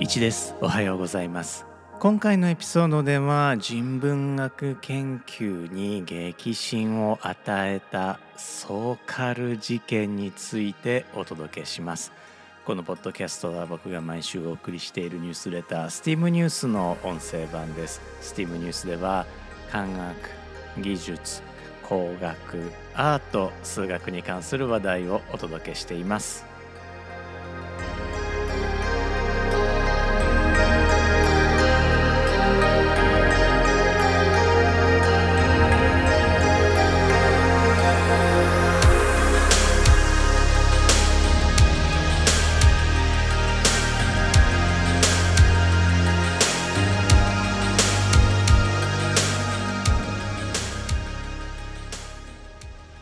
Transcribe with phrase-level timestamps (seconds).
[0.00, 0.54] 一です。
[0.60, 1.66] おはようございます。
[1.98, 12.12] 今回のエピソードでは人文学研究に激震を与えたソーカル事件についてお届けします。
[12.64, 18.00] このポッドキャストは僕が毎週お送りしているニュースレタースティームニュースの音声版です。
[18.20, 19.26] スティームニュースでは
[19.72, 20.14] 科学
[20.80, 21.42] 技術
[21.82, 26.47] 工学アート数学に関する話題をお届けしています。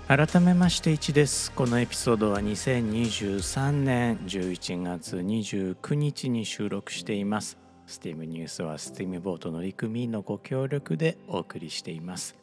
[0.09, 1.51] 改めまして1です。
[1.51, 7.59] このエピソードは2023年11月29日に収録しています。
[7.89, 12.37] STEAM ニュースは STEAM ボート乗組員のご協力でお送りしています。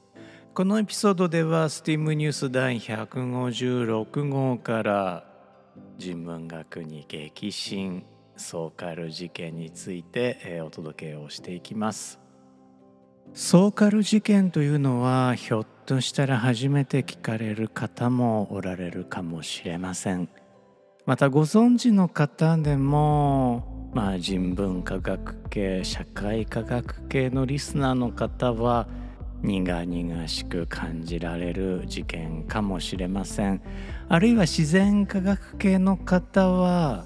[0.54, 5.26] このエピソードでは STEAM ニュース第156号から
[5.98, 8.04] 人文学に激震
[8.36, 12.20] ソーカル事件についてお届けをしていきます。
[13.34, 20.30] ソーカル事件というのはひょっとしたら初めて聞かれる方もおられるかもしれません。
[21.06, 28.88] またご存知の方でもまあ人文科学系社会科学系のリスナーの方は
[29.42, 33.62] 苦々しく感じられる事件かもしれません。
[34.08, 37.06] あるいは自然科学系の方は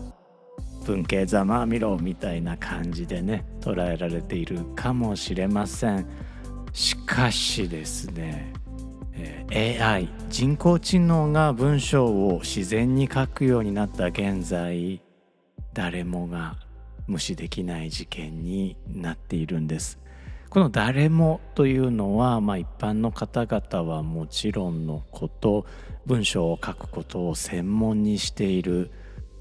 [0.86, 6.08] 文系ざまあみろみたいな感じでね捉えられているかもしれません。
[6.73, 8.53] しかしですね
[9.52, 15.02] AI 人工知能が文章を自然に書くようになった現在
[15.73, 16.56] 誰もが
[17.08, 20.00] 無視できない事件になっているんです。
[20.50, 25.66] この「誰も」というのは、まあ、一般の方々はもちろんのこと
[26.05, 28.92] 文章を書くことを専門にしている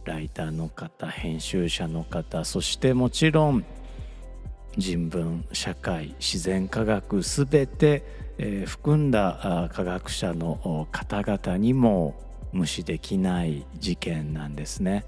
[0.04, 3.64] ライターの方編集者の方そしてもちろん
[4.76, 8.04] 人文社会自然科学すべて、
[8.38, 12.14] えー、含んだ科学者の方々にも
[12.52, 15.04] 無視できない事件なんですね。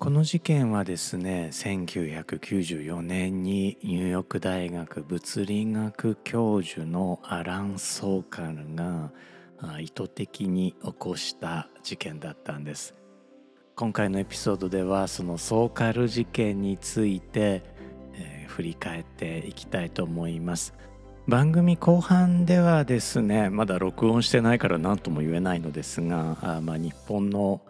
[0.00, 9.12] この事件はですね1994年にニューヨーク大学物理学教授のアラン・ソーカルが
[9.78, 12.94] 意図的に起こした事件だったんです
[13.76, 17.62] 今回のエピソードではそのソーカル事件について、
[18.14, 20.72] えー、振り返っていきたいと思います
[21.30, 27.60] 番組後半ではですねまだ録音してないから何とも言えないのですがあ、まあ、日本の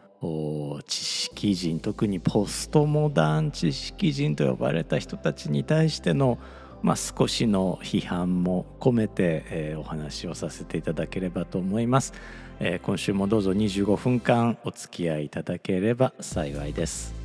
[0.86, 6.38] 知識人特にポストモダン知識人と呼ばれた人たちに対しての
[6.82, 12.14] まあ、少しの批判も込めて、えー、お話をさせていただければと思います、
[12.58, 17.19] えー、今週もどうぞ25分間お付き合いいただければ幸いです。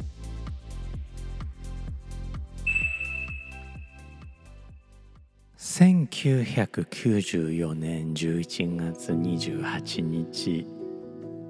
[5.78, 10.66] 1994年11月28日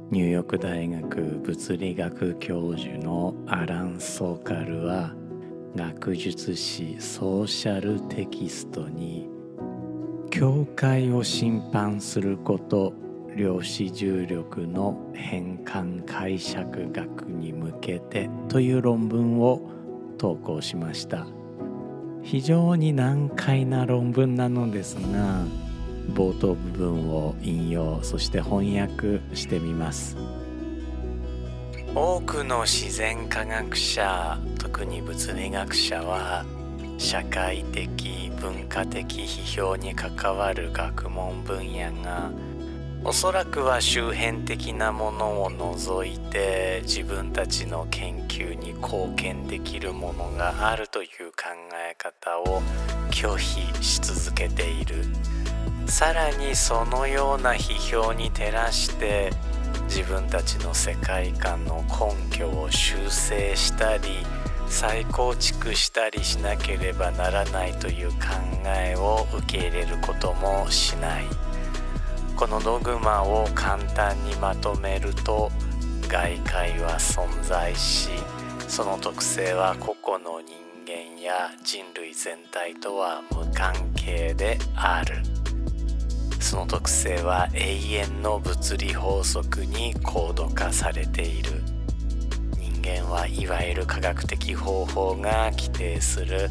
[0.10, 5.14] ニューヨーク大学物理学教授のアラン・ソーカルは
[5.76, 9.30] 学術誌ソーシャルテキストに
[10.32, 12.96] 教会を審判すること
[13.36, 19.70] 量子重力の変換解釈学に向けてという論文を
[20.18, 21.28] 投稿しました
[22.26, 25.46] 非常に難解な論文なのですが
[26.14, 30.18] 冒頭部分を引用そして翻訳してみます。
[31.94, 36.44] 多くの自然科学者特に物理学者は
[36.98, 42.32] 社会的文化的批評に関わる学問分野が
[43.06, 51.25] おそらくは周辺的なものを除いて自分たちの研究に貢献できるものがあるという
[51.96, 52.62] え方を
[53.12, 55.04] 拒否し続けている。
[55.88, 59.32] さらにそのような批評に照らして
[59.88, 64.26] 自分たちの世界観の根拠を修正したり
[64.68, 68.16] 再構築したりしなければならないという考
[68.66, 71.26] えを受け入れることもしない。
[72.36, 75.52] このドグマを簡単にまとめると
[76.10, 78.10] 外界は存在し
[78.68, 85.16] その特性は個々の人間や人類全体とは無関係である。
[86.40, 91.64] その特性は永遠の物理法則に高度化されている
[92.60, 96.50] 人間はいわゆる科学的方法が規定する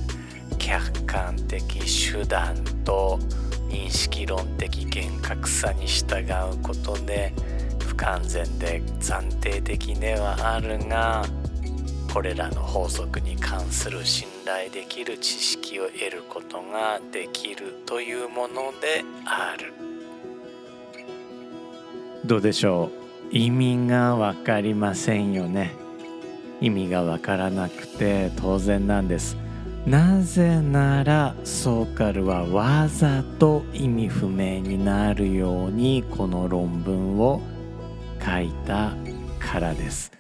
[0.58, 3.20] 客観的手段と
[3.68, 7.32] 認識論的厳格さに従うことで
[7.86, 11.24] 不完全で暫定的ではあるが
[12.14, 19.74] これらの法則に関する信頼できる知識を得ることができるというものである。
[22.24, 22.92] どうでしょ
[23.32, 23.36] う？
[23.36, 25.72] 意味が分かりませんよね。
[26.60, 29.36] 意味が分からなくて当然なんです。
[29.84, 37.42] なぜならソーカルはわざと意味不明になるようにこの論文を
[38.24, 38.92] 書いた
[39.40, 40.12] からです。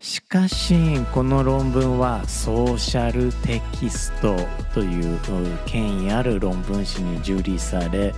[0.00, 4.34] しかしこの論文はソーシャルテキスト
[4.72, 5.18] という
[5.66, 8.14] 権威ある論文誌に受理され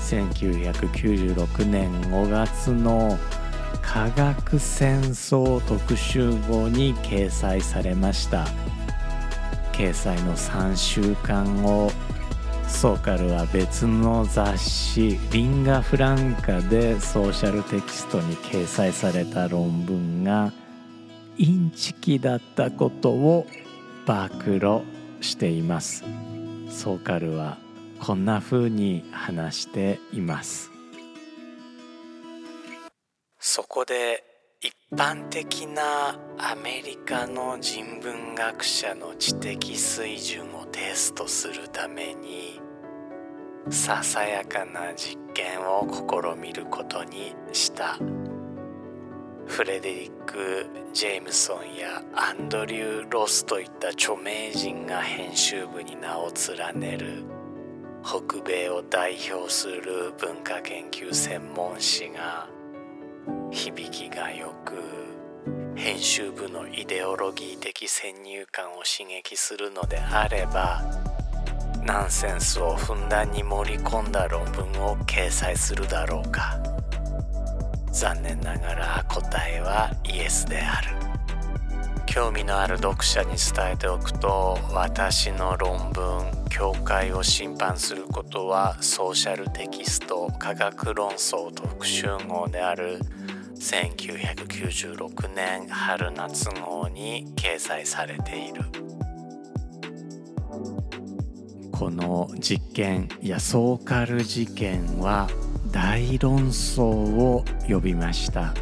[0.00, 3.16] 1996年5月の
[3.80, 8.44] 科学戦争特集号に掲載されました。
[9.72, 11.90] 掲載の3週間後
[12.66, 20.52] ソーカルは別の雑誌リンガ・フランカでソーシャルテキストに掲載された論文が
[21.38, 23.46] インチキだったことを
[24.06, 24.80] 暴露
[25.20, 26.04] しています。
[26.68, 27.58] ソーカルは
[28.00, 30.70] こんな風に話しています。
[33.38, 34.24] そこで
[34.60, 42.60] 一般的なアメリカの人文学者の知的水準をテストするために
[43.70, 47.98] ささやかな実験を試みることにした。
[49.52, 56.32] フレデリック・ジェームソンやアンドリュー・ロスといった著名人が編集部に名を
[56.72, 57.22] 連ねる。
[58.02, 62.48] 北米を代表する文化研究専門誌が
[63.50, 64.72] 響きがよく
[65.78, 70.82] 編集部のイデオロギー的先入観を刺激するのであれば
[71.84, 76.71] ナンセンスをふんだんに盛り込んだ論文を掲載するだろうか。
[77.92, 80.88] 残念ながら答えはイエスである。
[82.06, 92.98] 興味のある読者に伝えておくと私の論文教会を審判することはソーシャルテキスト科学論争特集号である
[93.54, 98.62] 1996年春夏号に掲載されている。
[101.72, 105.28] この実験やソーカル事件は
[105.72, 108.54] 大論争を呼びました。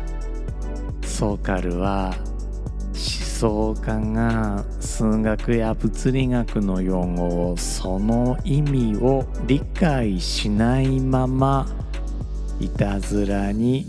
[1.02, 2.14] ソーカルは
[2.94, 11.66] 思想家が数学や物理学の用語をその意味を理解しないまま
[12.60, 13.86] いたずらに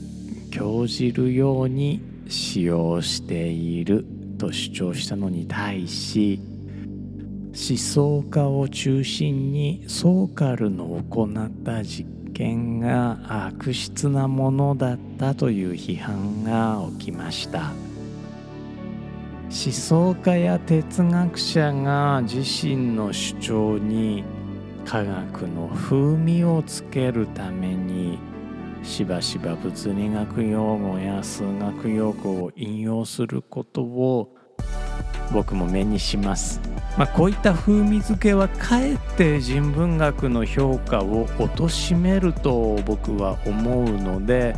[0.51, 4.06] 興じるように使用している
[4.38, 6.39] と主張したのに対し
[7.53, 17.71] 思想家を中心にソーカルの行った実験が悪質なものだったという批判が起きました。
[19.43, 24.23] 思想家や哲学者が自身の主張に
[24.85, 28.17] 科学の風味をつけるために
[28.81, 34.33] しばしば物理学用語や数学用語を引用することを
[35.31, 36.59] 僕も目にします、
[36.98, 44.56] まあ、こういった風味付けはかえって人文学の評価を貶めると僕は思うので、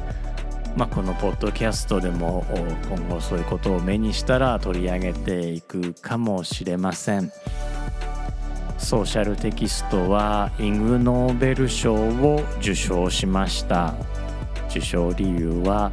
[0.76, 2.44] まあ、このポッドキャストでも
[2.90, 7.32] 今後そういうことを目にしたら取り上げていくかもしれません。
[8.80, 13.94] ソーシャルテキストはイグ・ノーベル賞を受賞しました。
[14.70, 15.92] 受賞理由は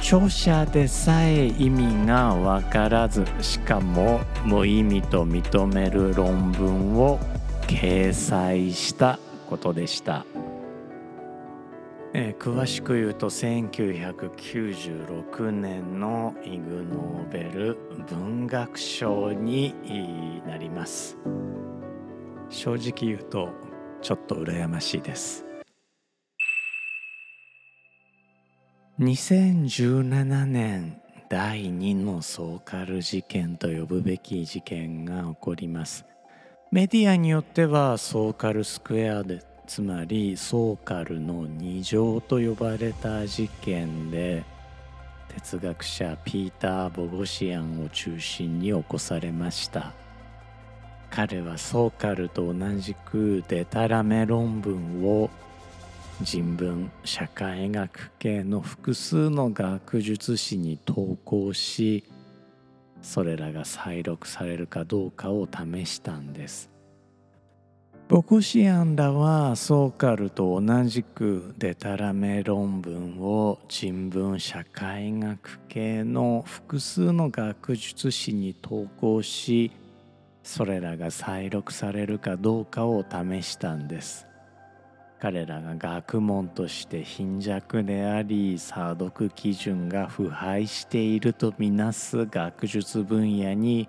[0.00, 7.20] 著者でさえ意味が分からずしかも無意味と認める論文を
[7.66, 10.24] 掲載したことでした、
[12.14, 17.76] えー、詳しく言うと1996年のイグ・ノーベル
[18.08, 19.74] 文学賞に
[20.46, 21.18] なります。
[22.50, 23.50] 正直言うと
[24.00, 25.47] ちょっと羨ましいです。
[29.00, 36.04] 2017年第2のソーカル事件と呼ぶべき事件が起こります。
[36.72, 44.42] メディアによってはソーカルスクエアでつまりソーカルの二乗と呼ばれた事件で
[45.28, 49.92] 哲学者ピーター・ボゴシアンを中心に起こされました。
[51.08, 55.30] 彼はソーカルと同じくデタラメ論文を
[56.20, 62.02] 人文社会学系の複数の学術誌に投稿し
[63.02, 66.70] それらが再録されるかどうかを試したんです。
[68.08, 79.70] ボクシアンらはソーカルと同じくデタラメ論文を人文社会学系の複数の学術誌に投稿し
[80.42, 84.27] それらが再録されるかどうかを試したんです。
[85.20, 93.88] 彼らが学問として貧弱であり査読基準が腐敗しているとみなす学術分野に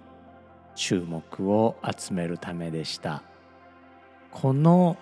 [0.76, 3.22] 注目を集めるためでした。
[4.32, 4.98] この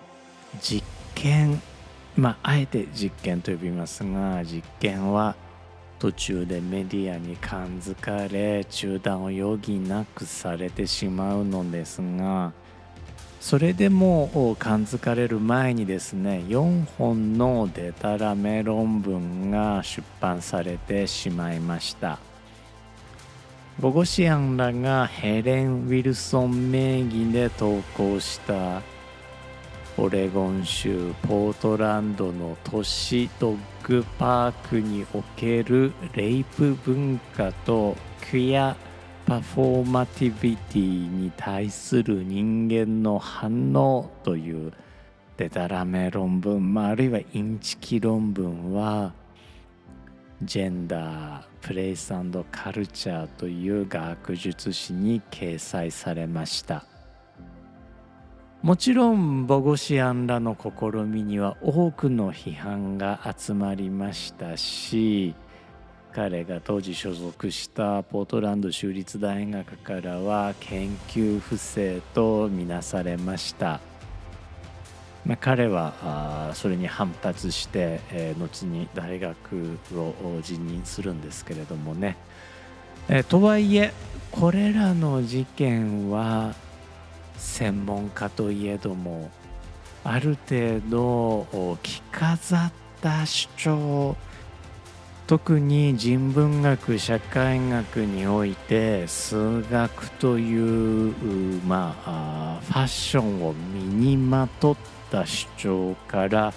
[0.60, 1.60] 実験
[2.16, 5.36] まああえて実験と呼びますが実験は
[5.98, 12.52] 途中でメディアに感づかれ中断を余儀なくされてしまうのですが
[13.40, 22.18] それでも感づかれる前にですね4本のデタラメ論文が出版されてしまいました。
[23.80, 28.82] ボゴシアンらがヘレン・ウィルソン名義で投稿した
[29.96, 38.76] オレゴン州ポートランドの都市ドッグパークにおけるレイプ文化とクィア
[39.28, 44.72] パフォーマティビティに対する人間の反応という
[45.36, 49.12] デタラメ論文、まあ、あるいはインチキ論文は
[50.42, 52.14] ジェンダープレイス
[52.50, 56.86] カルチャーという学術誌に掲載されました。
[58.62, 65.34] もちろんボゴシアンらの試みには多くの批判が集まりましたし
[66.12, 73.80] 彼が当時所属したポートランド州立大学からは研究不正とみなされました、
[75.24, 82.16] まあ、彼はそれに反発して、えー、後に大学を辞任するんですけれどもね、
[83.08, 83.92] えー、とはいえ
[84.32, 86.54] これらの事件は
[87.36, 89.30] 専門家といえども
[90.04, 91.46] ある程度
[91.82, 94.16] 着飾った主張
[95.28, 101.12] 特に人文学社会学において数学という
[101.66, 104.76] まあファッションを身にまとっ
[105.10, 106.54] た主張から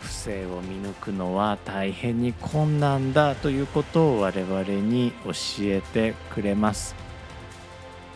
[0.00, 6.96] 不正を見抜くのは大変に困難だということを我々に教えてくれます。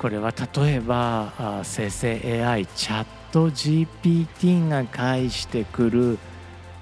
[0.01, 6.19] これは例えば生成 AI チャット GPT が介してくる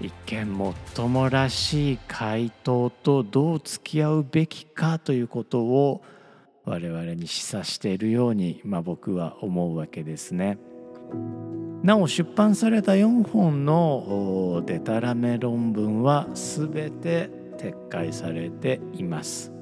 [0.00, 6.02] 一見もっともらしい回答とどう付き合うべきかということを
[6.64, 10.58] 我々に示唆しているように、まあ、僕は思うわけですね。
[11.82, 19.55] なお出版された4本のデタラメ論文は全て撤回されています。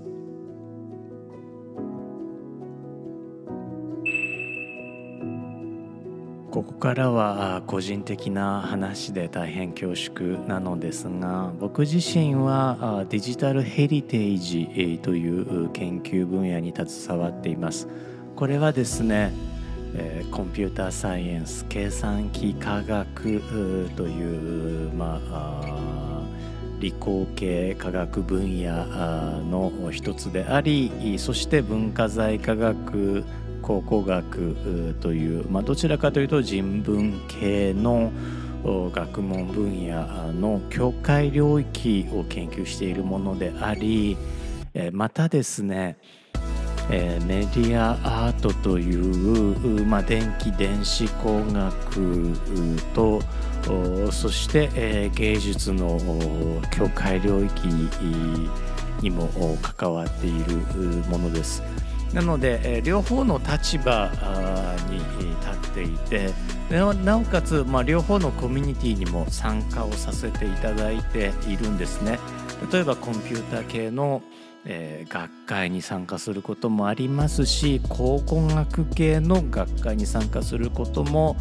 [6.54, 17.88] ここからは個人的な話で大変恐縮なのですが僕自身はデジタルヘリテージという研究分野に携わっています。
[18.36, 19.32] これはですね
[20.30, 26.22] コンピューターサイエンス計算機科学というまあ
[26.78, 28.86] 理工系科学分野
[29.42, 33.24] の一つでありそして文化財科学
[33.64, 38.12] 考古学という、まあ、どちらかというと人文系の
[38.62, 44.18] 学問分野の境界領域を研究しているものであり
[44.92, 45.96] またですね
[46.90, 52.34] メディアアートという、まあ、電気電子工学
[52.94, 53.22] と
[54.12, 55.98] そして芸術の
[56.70, 57.66] 境界領域
[59.00, 59.28] にも
[59.62, 60.56] 関わっている
[61.08, 61.62] ものです。
[62.14, 64.10] なので、え両方の立場
[64.88, 64.98] に
[65.40, 66.32] 立っていて
[67.04, 72.18] なおかつ、まあ、両方のコミュニティにも参加をさせていただいているんですね。
[72.72, 74.22] 例えばコンピューター系の、
[74.64, 81.36] えー、学会に参加することもありますし考古学系の学会に参加することも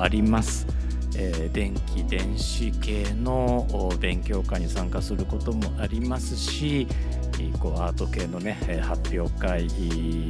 [0.00, 0.66] あります。
[1.16, 6.88] えー、電気電子系の勉強会に参加することもありますし
[7.60, 9.68] こうアート系のね発表会、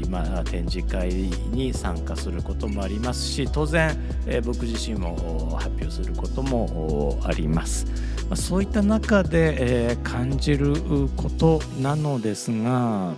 [0.09, 1.11] まあ、展示会
[1.51, 3.97] に参加することもありますし当然、
[4.45, 7.87] 僕自身も発表することもあります。
[8.29, 10.75] ま、そういった中で、感じる
[11.17, 13.15] ことなのですが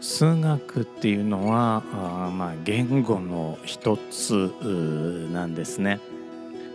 [0.00, 4.52] 数学っていうのはあまあ言語の一つ
[5.32, 6.00] なんですね。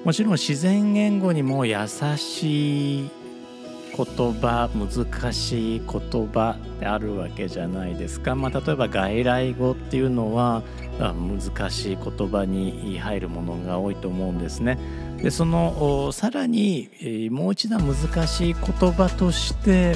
[0.06, 1.76] もちろん自然言語にも優
[2.16, 3.10] しい
[3.98, 10.62] 言葉難しい言葉であるわけじゃないですか、まあ、例えば外来語っていうのは
[11.00, 14.78] 難しい言葉に入るものが多いと思うんですね。
[15.22, 16.90] でそのさらに
[17.32, 19.96] もう一段難しい言葉として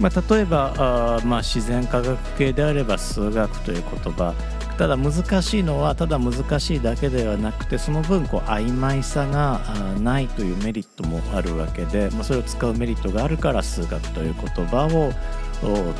[0.00, 4.34] まあ、例えばあ、まあ、自然科学系であれば数学という言葉
[4.80, 9.60] ただ難しいのはただ難しいだけではなくてその分こう曖昧さが
[10.00, 15.12] ないというメリットもあるわけで、まあ、それを使うメリットがあるから数学という言葉を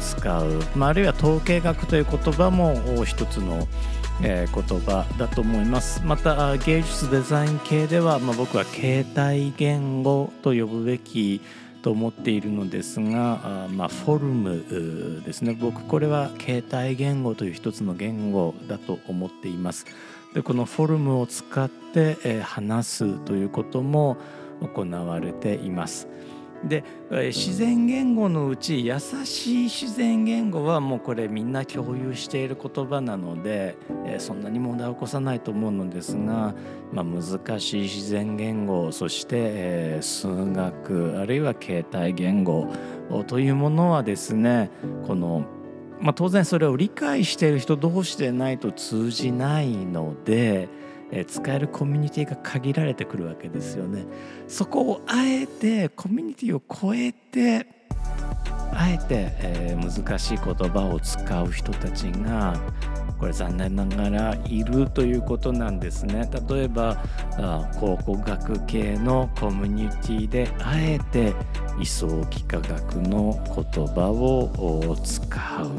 [0.01, 3.69] 使う、まあ、あるいは統計学という言葉も一つの
[4.23, 6.03] えー、言葉だと思います。
[6.05, 11.41] また芸術デザイン系では、まあ、僕は携帯言語と呼ぶべき
[11.83, 15.57] と思っているのですがあ、まあ、フォルムですね。
[15.59, 19.87] 僕これは携帯言語という一つの言語だと思っています。
[20.35, 24.17] でこのフォルムを使って、え、話すということも
[24.61, 26.07] 行われています。
[26.65, 33.79] で自然言語のうち優しい自然言語はもうこれみんな共有している言葉なので
[34.19, 36.55] そんなに問題を起こさないと思うのですが、
[36.93, 42.69] まあ、難しい自然言語そして数学あるいは携帯言語
[43.27, 44.71] というものはですね
[45.07, 45.45] この
[46.01, 50.69] まあ、当然それを理解している人同士でないと通じないので
[51.27, 54.05] 使えるコミュニティが限られてくるわけですよね。
[54.49, 57.67] そこをあえてコミュニティを超えて
[58.73, 62.55] あえて、えー、難しい言葉を使う人たちが
[63.19, 66.29] これ残念ながらいるということなんですね。
[66.49, 66.97] 例えば
[67.79, 71.35] 考古学系のコミュニティであえて
[71.79, 75.71] 位相幾何学の言葉を使う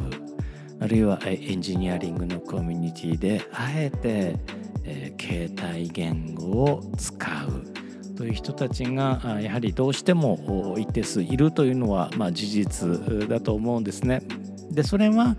[0.79, 4.35] あるいはエンジニアリングのコミュニティであえて
[4.83, 14.21] えー、携帯言語を使うという人たちがやはりどうしても一定数いるというのは、まあ、事実だと思うんですね。
[14.69, 15.35] でそれは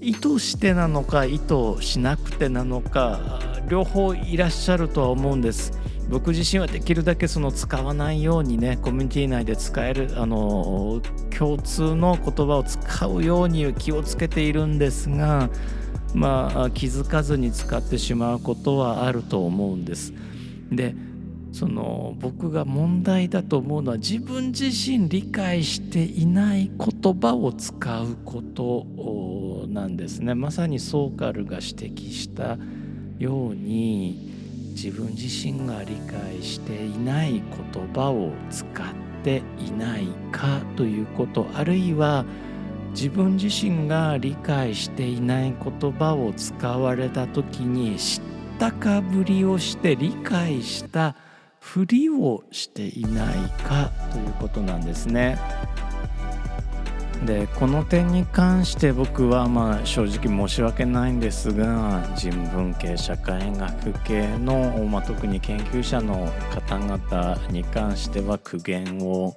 [0.00, 5.72] 意図してなのか意図しなくてなのか両方いらっしゃるとは思うんです。
[6.08, 11.00] 僕自身はできるだけその使わないようにねコミュニティ内で使えるあの
[11.36, 15.50] 共通の言葉を使うように気をつけているんですが
[16.16, 20.14] まあ、気づかずに使ってしまうことはあると思うんです。
[20.72, 20.94] で
[21.52, 30.34] その僕が問題だと思うのは自分自身理解していない言葉を使うことなんですね。
[30.34, 32.58] まさにソーカルが指摘した
[33.18, 34.32] ように
[34.72, 37.42] 自分自身が理解していない言
[37.94, 38.72] 葉を使っ
[39.22, 42.24] ていないかということあるいは
[42.96, 48.22] 自分自身が理解していない言葉を使われた時に知っ
[48.58, 51.14] たかぶりをして理解した
[51.60, 55.38] ふりをしていないかということなんですね。
[57.26, 69.34] でこの点に関して僕はまあ正直申し訳ないんですが人文系社会学系の、まあ、特に研究者の方々に関しては苦言を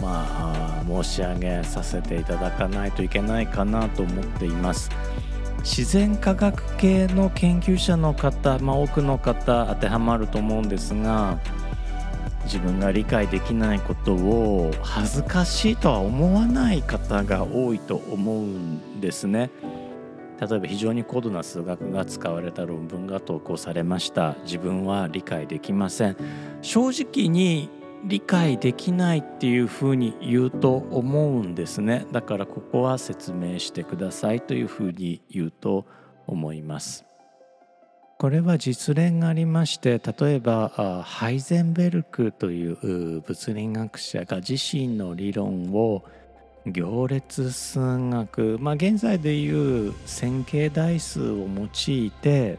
[0.00, 4.90] まあ申し上げさせていただかないといけないかなと思っています。
[5.60, 11.40] 自然科学系の研究者の方、まあ、多くの方当てはまると思うんですが
[12.44, 19.50] 自分が理解できないことを恥ずかしいとは思わない方が多いと思うんですね。
[20.40, 26.16] 例えば非常に高度な数学が使われた論文が投稿されました自分は理解できません
[26.60, 27.70] 正直に
[28.06, 32.06] 理解できないっていうふうに言うと思うんですね。
[32.12, 35.86] だからここは説明してくださいというふうに言うと
[36.26, 37.04] 思います。
[38.18, 46.02] これは実例がありまして例えばハイゼンベルクという物理学者が自身の理論を
[46.64, 52.58] 行列数学まあ現在でいう線形代数を用いて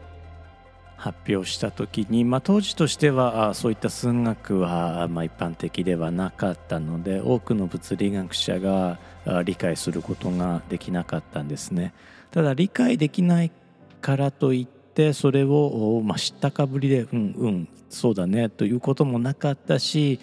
[0.98, 8.98] 発表した時に、まあ、当時としてはそういった数学は、まあ、一般的ではなかったので多くの物理学者が
[9.44, 11.94] 理解することができなかったんですね。
[12.32, 13.52] ただ理解できない
[14.00, 20.18] からといってそれを、まあ、知ったかぶりで「うんうんそうだね」ということもなかったし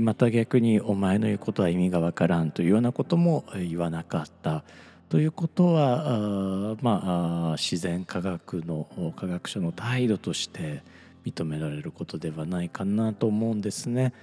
[0.00, 4.62] また逆に「お前の言うことは意味がわからん」というようなことも言わなかった。
[5.12, 10.82] ということはあまあ自然科学の科学者の態度として
[11.26, 14.14] 認められることではないかなと思うんですね。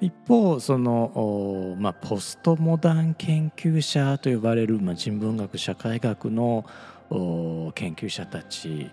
[0.00, 6.64] 一方その、まあ、ポストモダン研究者と呼ばれる、まあ、人文学社会学の
[7.74, 8.88] 研究者たち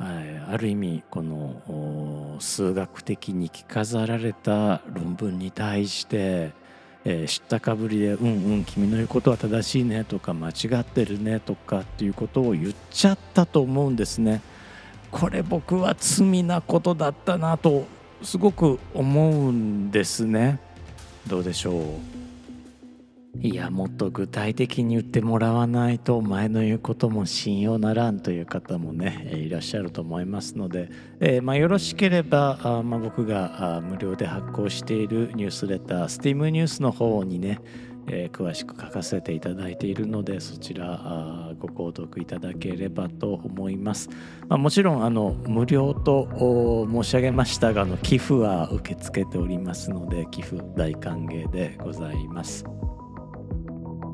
[0.00, 6.50] ある意味この数学的に着飾られた論文に対して
[7.10, 14.42] えー、知ったかぶりで「うんうん君の言うことは正しいね」とか「間違ってるね」とかっていうことを言っちゃったと思うんですね。
[15.10, 17.86] これ僕は罪なことだったなと
[18.22, 20.60] すごく思うんですね。
[21.26, 21.84] どうでしょう？
[23.36, 37.60] いやもっと具体的に言ってもらわないとお前の言うことも信用ならんという方もねいらっしゃると思いますので、えー、まあ、よろしければあ、まあ、僕が無料で発行しているニュースレター STEAM ニュースの方にね、
[38.08, 44.08] えー、詳しく書かせていただいているのでそちらご購読いただければと思います、
[44.48, 46.28] まあ、もちろんあの無料と
[46.90, 52.64] 申し上げましたがあの寄付は受け付けておりますので寄付大歓迎でございます。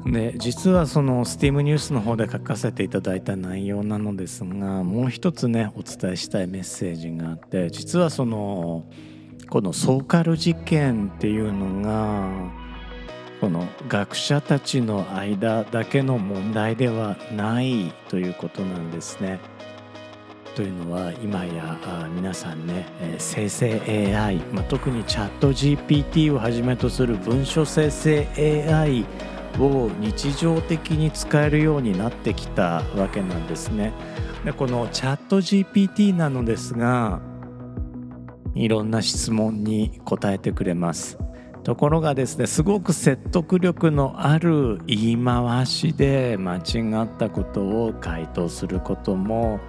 [0.07, 8.85] で実はその STEAM ニュースの方で書かせていただいた内容なのですがもう一つねお伝えしたいメッセージがあって実はその
[9.49, 12.29] このソーカル事件っていうのが
[13.41, 19.41] この学者たちの間だけの問題ではないということなんですね。
[20.55, 21.79] というのは今や
[22.15, 22.87] 皆さんね
[23.19, 28.29] 生成 AI、まあ、特にチャット GPT をはじめとする文書生成
[28.73, 29.05] AI
[29.59, 33.93] を日常的に使えるようになってきたわけなんですね。
[34.45, 37.21] でこのチャット GPT なのですが
[38.55, 41.19] いろんな質問に答えてくれます。
[41.65, 49.61] ところがですねすごく説得力のある言い回しで間違ったことを回答することも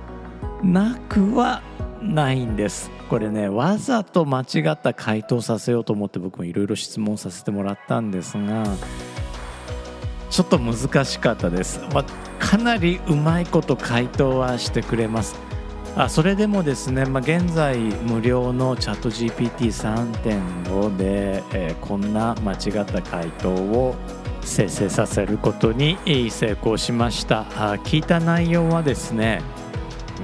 [0.62, 1.62] なくは
[2.02, 8.65] ないんですこれねわざと間違った回答させようと思って僕もいろいろ質問させてもらったんですが
[10.36, 12.06] ちょっと難しかったです、まあ、
[12.45, 15.39] かなりうまいこと回答はしてくれます。
[15.95, 23.95] あそれでもですね、まあ、現在無料のチャット GPT3.5 で、えー、こんな間違った回答を
[24.41, 25.98] 生成させることに
[26.30, 27.45] 成功しました。
[27.56, 29.41] あ聞いた内容はですね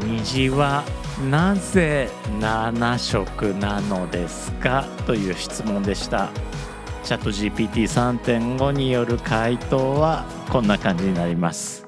[0.03, 0.83] 虹は
[1.29, 2.09] なぜ
[2.41, 4.85] 7色なのですか？
[5.07, 6.31] という質問でした。
[7.03, 11.87] チャット GPT3.5 による回答はこんな感じになります。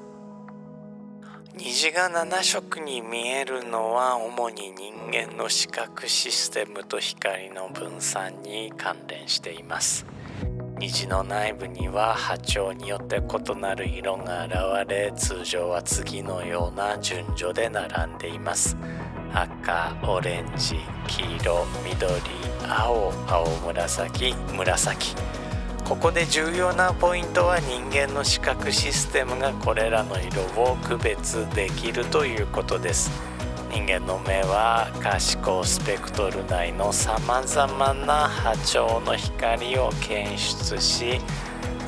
[1.56, 10.04] 虹が7色に見えるのは主に人間の視覚システムと光の分散に関連しています。
[10.78, 18.76] 虹の内部には波長によって異なる色が現れ通常は次のような順序で並んでいます。
[19.34, 20.76] 赤オレンジ
[21.08, 22.22] 黄色緑
[22.68, 25.16] 青青紫紫。
[25.84, 33.10] ここで重要なポイントは人間の視覚システムがこれらの色を区別できるということです。
[33.72, 41.20] 人間の目は可視光スペクトル内のさまざまな波長の光を検出し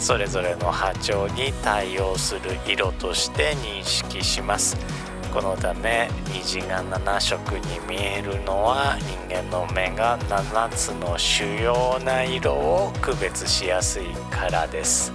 [0.01, 4.77] それぞれの波長に対応する色として認識します。
[5.37, 8.97] このため虹が7色に見えるのは
[9.29, 15.13] 人間の目が7つの主要な色を区別しやすいからです。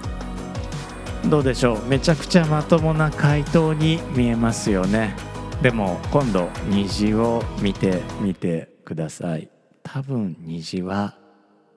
[1.28, 1.84] どうでしょう？
[1.86, 5.16] めちゃくちゃまともな回答に見えますよね。
[5.60, 9.50] でも今度虹を見てみてください。
[9.82, 11.18] 多分虹は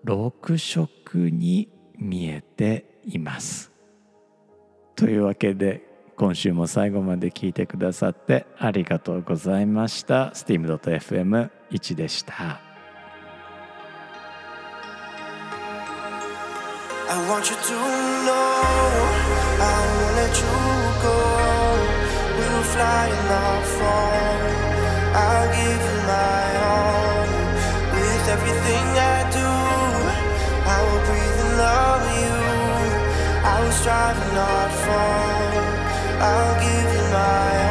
[0.06, 3.72] 6色に見えています。
[4.96, 12.62] というわけで今週も最後まで聞いてくださってありがとうございました steam.fm1 でした
[17.08, 17.76] I want you to
[18.26, 18.36] know
[19.60, 20.50] I won't let you
[21.04, 21.16] go
[22.38, 24.40] We'll fly and not fall
[25.14, 27.28] I'll give you my all
[27.94, 29.48] With everything I do
[30.66, 32.36] I will breathe and love you
[33.44, 35.45] I will strive and not fall
[36.22, 37.65] I'll give you my